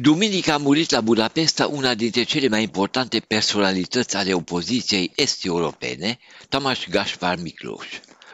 [0.00, 6.18] Duminică a murit la Budapesta una dintre cele mai importante personalități ale opoziției est-europene,
[6.48, 7.84] Tamas Gaspar Miklós.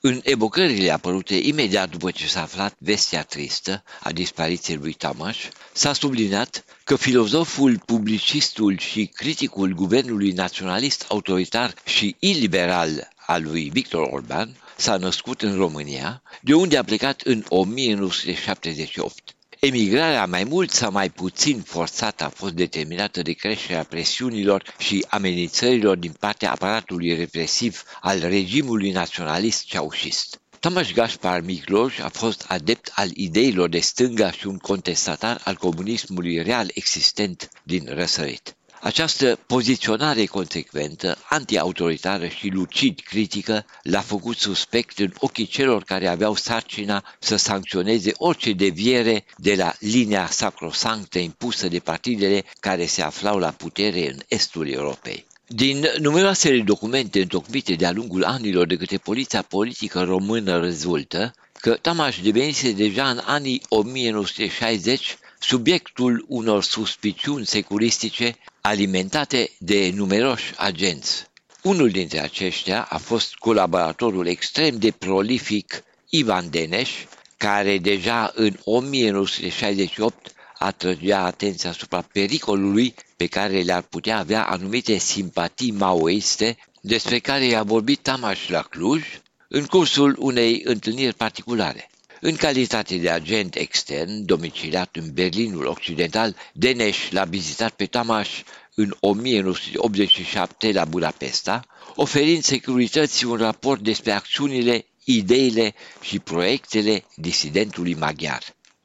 [0.00, 5.36] În evocările apărute imediat după ce s-a aflat vestea tristă a dispariției lui Tamas,
[5.72, 14.08] s-a subliniat că filozoful, publicistul și criticul guvernului naționalist autoritar și iliberal al lui Victor
[14.10, 19.33] Orban s-a născut în România, de unde a plecat în 1978.
[19.64, 25.96] Emigrarea mai mult sau mai puțin forțată a fost determinată de creșterea presiunilor și amenințărilor
[25.96, 30.40] din partea aparatului represiv al regimului naționalist ceaușist.
[30.60, 36.42] Tomaș Gaspar Micloș a fost adept al ideilor de stânga și un contestatar al comunismului
[36.42, 38.56] real existent din răsărit.
[38.84, 46.34] Această poziționare consecventă, antiautoritară și lucid critică l-a făcut suspect în ochii celor care aveau
[46.34, 53.38] sarcina să sancționeze orice deviere de la linia sacrosanctă impusă de partidele care se aflau
[53.38, 55.26] la putere în estul Europei.
[55.46, 62.20] Din numeroasele documente întocmite de-a lungul anilor de către poliția politică română rezultă că Tamaș
[62.20, 65.16] devenise deja în anii 1960
[65.46, 71.26] subiectul unor suspiciuni securistice alimentate de numeroși agenți.
[71.62, 76.90] Unul dintre aceștia a fost colaboratorul extrem de prolific Ivan Deneș,
[77.36, 85.70] care deja în 1968 atrăgea atenția asupra pericolului pe care le-ar putea avea anumite simpatii
[85.70, 89.02] maoiste despre care i-a vorbit Tamaș la Cluj
[89.48, 91.88] în cursul unei întâlniri particulare.
[92.26, 98.28] În calitate de agent extern, domiciliat în Berlinul Occidental, Deneș l-a vizitat pe Tamaș
[98.74, 108.42] în 1987 la Budapesta, oferind securității un raport despre acțiunile, ideile și proiectele disidentului maghiar.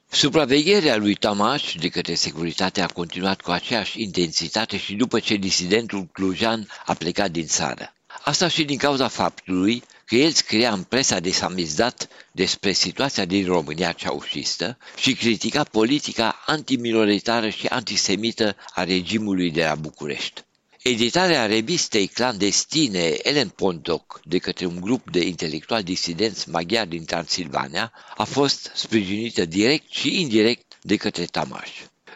[0.10, 6.08] Supravegherea lui Tamaș de către securitate a continuat cu aceeași intensitate și după ce disidentul
[6.12, 7.94] clujan a plecat din țară.
[8.24, 13.46] Asta și din cauza faptului că el scria în presa de samizdat despre situația din
[13.46, 20.42] România ceaușistă și critica politica antiminoritară și antisemită a regimului de la București.
[20.82, 27.92] Editarea revistei clandestine Ellen Pontoc de către un grup de intelectuali disidenți maghiari din Transilvania
[28.18, 31.70] a fost sprijinită direct și indirect de către Tamaș.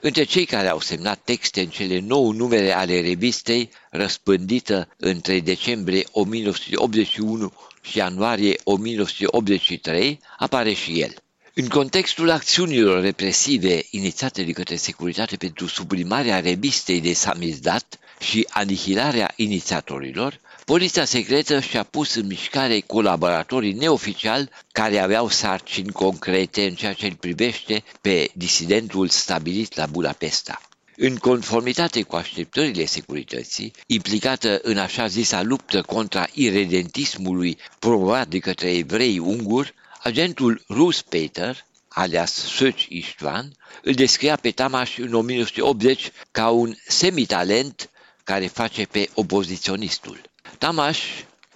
[0.05, 6.03] Între cei care au semnat texte în cele nouă numere ale revistei, răspândită între decembrie
[6.11, 11.13] 1981 și ianuarie 1983, apare și el.
[11.53, 19.33] În contextul acțiunilor represive inițiate de către Securitate pentru sublimarea revistei de samizdat și anihilarea
[19.35, 26.93] inițiatorilor, Poliția secretă și-a pus în mișcare colaboratorii neoficiali care aveau sarcini concrete în ceea
[26.93, 30.61] ce îl privește pe disidentul stabilit la Budapesta.
[30.95, 38.71] În conformitate cu așteptările securității, implicată în așa zisa luptă contra iredentismului promovat de către
[38.71, 39.73] evrei unguri,
[40.03, 47.89] agentul rus Peter, alias Söci Istvan, îl descria pe Tamaș în 1980 ca un semitalent
[48.23, 50.31] care face pe opoziționistul.
[50.57, 50.99] Tamaș,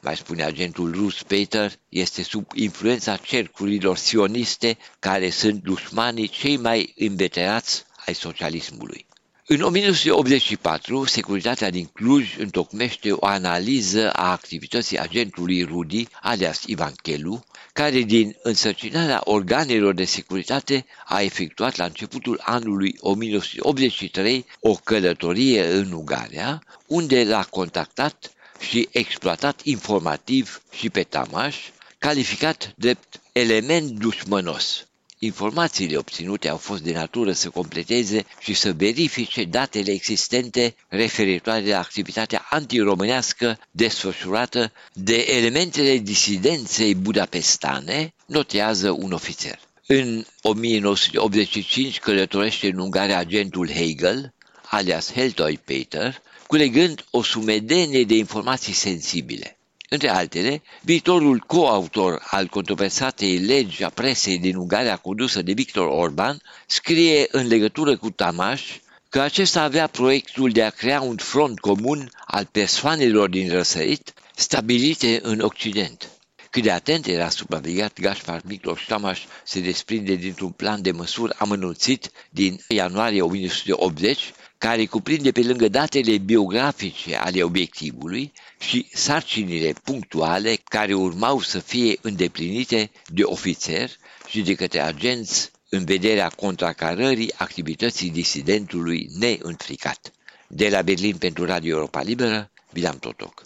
[0.01, 6.93] mai spune agentul rus Peter, este sub influența cercurilor sioniste care sunt dușmanii cei mai
[6.97, 9.05] înveterați ai socialismului.
[9.49, 17.43] În 1984, securitatea din Cluj întocmește o analiză a activității agentului Rudi, alias Ivan Chelu,
[17.73, 25.91] care din însărcinarea organelor de securitate a efectuat la începutul anului 1983 o călătorie în
[25.91, 31.55] Ungaria, unde l-a contactat și exploatat informativ și pe Tamaș,
[31.97, 34.87] calificat drept element dușmănos.
[35.19, 41.77] Informațiile obținute au fost de natură să completeze și să verifice datele existente referitoare la
[41.79, 49.59] activitatea antiromânească desfășurată de elementele disidenței budapestane, notează un ofițer.
[49.87, 54.33] În 1985 călătorește în Ungaria agentul Hegel,
[54.69, 59.57] alias Heltoy Peter, culegând o sumedenie de informații sensibile.
[59.89, 66.41] Între altele, viitorul coautor al controversatei legi a presei din Ungaria condusă de Victor Orban
[66.65, 68.61] scrie în legătură cu Tamaș
[69.09, 75.19] că acesta avea proiectul de a crea un front comun al persoanelor din răsărit stabilite
[75.23, 76.09] în Occident.
[76.49, 82.11] Cât de atent era supravegheat Gaspar Miklos Tamaș se desprinde dintr-un plan de măsuri amănunțit
[82.29, 90.93] din ianuarie 1980 care cuprinde pe lângă datele biografice ale obiectivului și sarcinile punctuale care
[90.93, 93.89] urmau să fie îndeplinite de ofițer
[94.27, 100.11] și de către agenți în vederea contracarării activității disidentului neînfricat.
[100.47, 103.45] De la Berlin pentru Radio Europa Liberă, Bilam Totoc.